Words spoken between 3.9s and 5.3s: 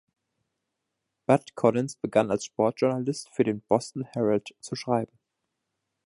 Herald" zu schreiben.